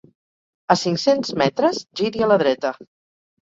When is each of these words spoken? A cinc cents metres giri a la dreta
A 0.75 0.77
cinc 0.83 1.03
cents 1.03 1.31
metres 1.43 1.85
giri 2.03 2.27
a 2.29 2.33
la 2.35 2.41
dreta 2.47 2.77